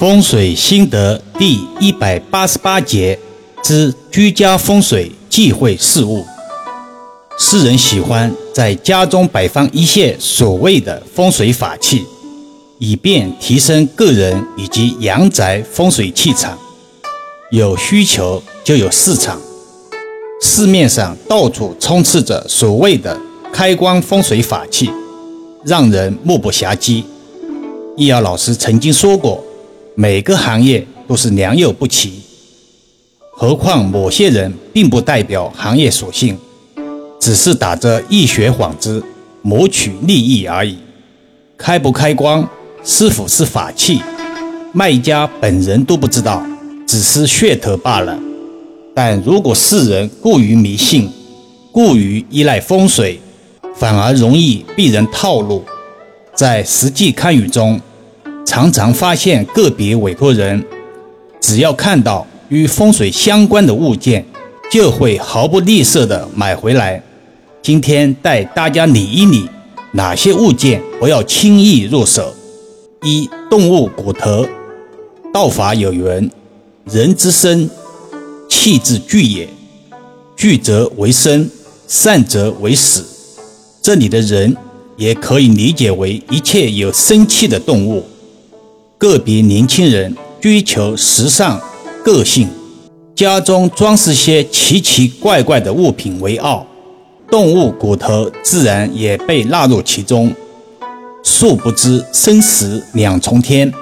[0.00, 3.18] 风水心得第一百八十八节
[3.62, 6.24] 之居家风水忌讳事物。
[7.38, 12.02] 世人喜欢在家中摆放一些所谓的风水法器，
[12.78, 16.58] 以便提升个人以及阳宅风水气场。
[17.50, 19.38] 有需求就有市场，
[20.40, 23.14] 市面上到处充斥着所谓的
[23.52, 24.90] 开光风水法器，
[25.62, 27.04] 让人目不暇接。
[27.98, 29.44] 易遥老师曾经说过。
[30.00, 32.22] 每个行业都是良莠不齐，
[33.32, 36.38] 何况某些人并不代表行业属性，
[37.20, 39.04] 只是打着易学幌子
[39.42, 40.78] 谋取利益而已。
[41.58, 42.48] 开不开光，
[42.82, 44.00] 是否是法器，
[44.72, 46.42] 卖家本人都不知道，
[46.86, 48.18] 只是噱头罢了。
[48.94, 51.10] 但如果世人过于迷信，
[51.70, 53.20] 过于依赖风水，
[53.76, 55.62] 反而容易被人套路。
[56.34, 57.78] 在实际看雨中。
[58.50, 60.60] 常常发现个别委托人，
[61.40, 64.26] 只要看到与风水相关的物件，
[64.68, 67.00] 就会毫不吝啬地买回来。
[67.62, 69.48] 今天带大家理一理，
[69.92, 72.34] 哪些物件不要轻易入手。
[73.04, 74.44] 一、动物骨头。
[75.32, 76.28] 道法有云
[76.90, 77.70] ：“人之生，
[78.48, 79.48] 气之聚也。
[80.34, 81.48] 聚则为生，
[81.86, 83.06] 散则为死。”
[83.80, 84.56] 这里的人
[84.96, 88.04] 也可以理解为一切有生气的动物。
[89.00, 91.58] 个别年轻人追求时尚、
[92.04, 92.46] 个性，
[93.16, 96.66] 家中装饰些奇奇怪怪的物品为傲，
[97.30, 100.30] 动物骨头自然也被纳入其中。
[101.22, 103.72] 殊不知生死两重天。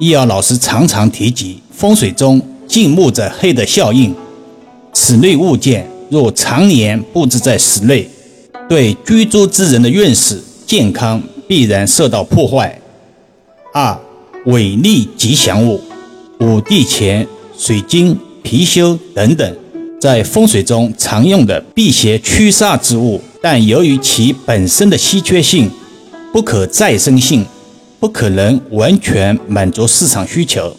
[0.00, 4.12] 易遥老师常常提及风水中近木者黑的效应，
[4.92, 8.10] 此类物件若常年布置在室内，
[8.68, 12.76] 对居住之人的运势、健康必然受到破坏。
[13.72, 13.96] 二。
[14.46, 15.82] 伟力吉祥物，
[16.38, 17.26] 五帝钱、
[17.58, 19.56] 水晶、貔貅等等，
[20.00, 25.70] 在风水中常用的辟邪驱煞之物，但由于其本身的稀缺性、
[26.32, 27.44] 不可再生性，
[27.98, 30.74] 不可能完全满足市场需求，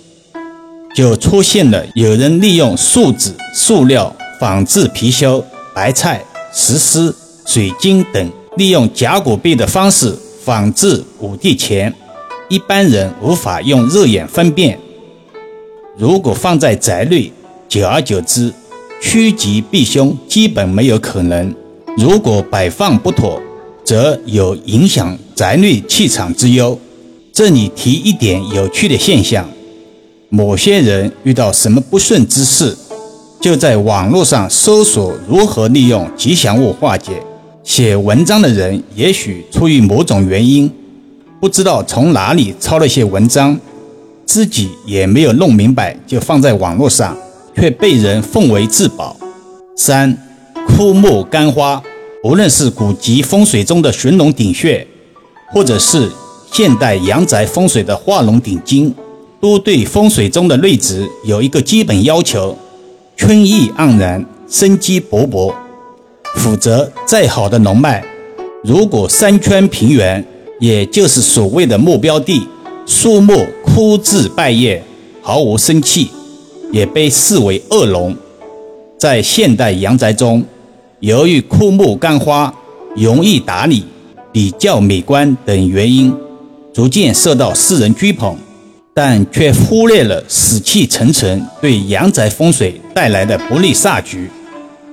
[0.95, 5.43] 就出现了有人利用树脂、塑料仿制貔貅、
[5.75, 7.13] 白菜、石狮、
[7.45, 11.93] 水晶等，利用甲骨币的方式仿制五帝钱。
[12.51, 14.77] 一般人无法用肉眼分辨，
[15.97, 17.31] 如果放在宅内，
[17.69, 18.51] 久而久之，
[19.01, 21.55] 趋吉避凶基本没有可能。
[21.97, 23.41] 如果摆放不妥，
[23.85, 26.77] 则有影响宅内气场之忧。
[27.31, 29.49] 这里提一点有趣的现象：
[30.27, 32.77] 某些人遇到什么不顺之事，
[33.39, 37.13] 就在网络上搜索如何利用吉祥物化解。
[37.63, 40.69] 写文章的人也许出于某种原因。
[41.41, 43.59] 不知道从哪里抄了些文章，
[44.27, 47.17] 自己也没有弄明白，就放在网络上，
[47.55, 49.17] 却被人奉为至宝。
[49.75, 50.15] 三，
[50.67, 51.81] 枯木干花，
[52.23, 54.85] 无论是古籍风水中的寻龙顶穴，
[55.51, 56.11] 或者是
[56.51, 58.93] 现代阳宅风水的画龙点睛，
[59.41, 62.55] 都对风水中的内植有一个基本要求：
[63.17, 65.51] 春意盎然，生机勃勃。
[66.35, 68.03] 否则，再好的龙脉，
[68.63, 70.23] 如果山川平原，
[70.61, 72.47] 也就是所谓的目标地，
[72.85, 74.83] 树木枯枝败叶，
[75.19, 76.11] 毫无生气，
[76.71, 78.15] 也被视为恶龙。
[78.95, 80.45] 在现代阳宅中，
[80.99, 82.53] 由于枯木干花
[82.95, 83.83] 容易打理、
[84.31, 86.13] 比较美观等原因，
[86.71, 88.37] 逐渐受到世人追捧，
[88.93, 94.29] 但却忽略了死气沉沉对阳宅风水带来的不利煞局，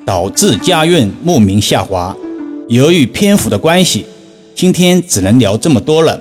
[0.06, 2.16] 导致家运莫名下滑。
[2.68, 4.06] 由于篇幅的关系。
[4.58, 6.20] 今天只能聊这么多了，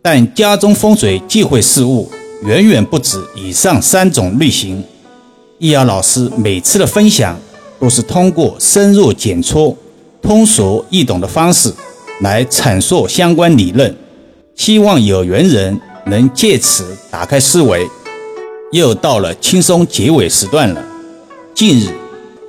[0.00, 2.08] 但家中风水忌讳事物
[2.44, 4.80] 远远不止以上三种类型。
[5.58, 7.36] 易遥老师每次的分享
[7.80, 9.76] 都是通过深入浅出、
[10.22, 11.74] 通俗易懂的方式
[12.20, 13.92] 来阐述相关理论，
[14.54, 17.84] 希望有缘人能借此打开思维。
[18.70, 20.84] 又到了轻松结尾时段了。
[21.52, 21.88] 近日，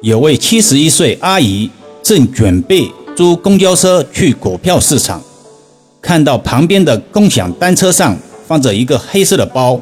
[0.04, 1.72] 有位七十一岁阿姨
[2.04, 2.92] 正准备。
[3.16, 5.22] 租公交车去股票市场，
[6.02, 9.80] 看到旁边的共享单车上放着一个黑色的包，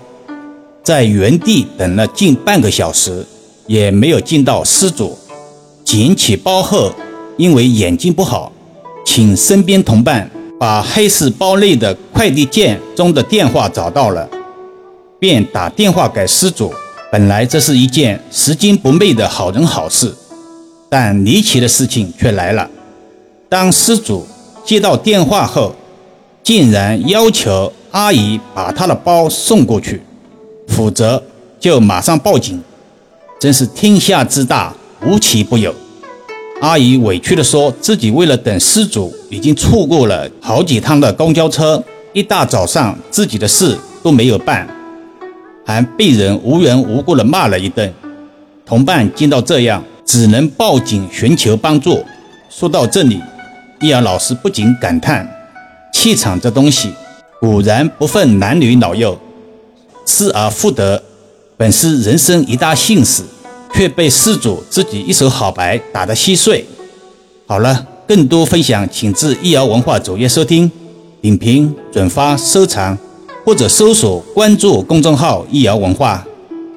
[0.84, 3.26] 在原地等了近半个小时，
[3.66, 5.18] 也没有见到失主。
[5.84, 6.94] 捡起包后，
[7.36, 8.52] 因为眼睛不好，
[9.04, 10.30] 请身边同伴
[10.60, 14.30] 把黑色包内的快递件中的电话找到了，
[15.20, 16.72] 便打电话给失主。
[17.12, 20.14] 本来这是一件拾金不昧的好人好事，
[20.88, 22.70] 但离奇的事情却来了。
[23.54, 24.26] 当失主
[24.66, 25.76] 接到电话后，
[26.42, 30.02] 竟然要求阿姨把他的包送过去。
[30.70, 31.22] 否则
[31.60, 32.60] 就马上报警。
[33.40, 34.74] 真是天下之大，
[35.06, 35.72] 无奇不有。
[36.62, 44.68] 阿姨委屈地说自己为了等失主，已经错过了好几趟的公交车，一大早上自己的事都没有办，
[45.64, 47.94] 还被人无缘无故的骂了一顿。
[48.66, 52.04] 同伴见到这样，只能报警寻求帮助。
[52.50, 53.20] 说到这里，
[53.84, 55.30] 易遥老师不禁感叹：
[55.92, 56.94] 气场这东西，
[57.42, 59.20] 果然不分男女老幼，
[60.06, 61.04] 失而复得，
[61.58, 63.22] 本是人生一大幸事。
[63.76, 66.64] 却被施主自己一手好牌打得稀碎。
[67.48, 70.72] 好了，更多分享请至易遥文化主页收听、
[71.20, 72.96] 点评、转发、收藏，
[73.44, 76.24] 或者搜索关注公众号“易遥文化”。